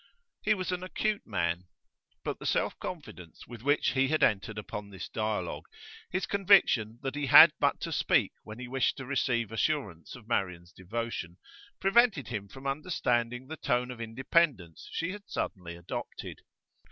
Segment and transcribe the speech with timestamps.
[0.41, 1.67] He was an acute man,
[2.23, 5.67] but the self confidence with which he had entered upon this dialogue,
[6.09, 10.27] his conviction that he had but to speak when he wished to receive assurance of
[10.27, 11.37] Marian's devotion,
[11.79, 16.39] prevented him from understanding the tone of independence she had suddenly adopted.